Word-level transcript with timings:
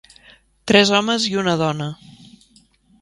Tres 0.71 0.93
homes 0.99 1.27
i 1.33 1.37
una 1.43 1.55
dona. 1.63 1.91